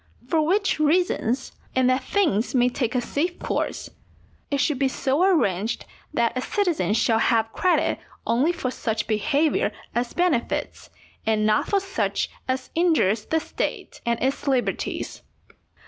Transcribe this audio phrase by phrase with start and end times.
[0.27, 3.91] For which reasons, and that things may take a safe course,
[4.49, 9.71] it should be so arranged that a citizen shall have credit only for such behaviour
[9.93, 10.89] as benefits,
[11.23, 15.21] and not for such as injures the State and its liberties.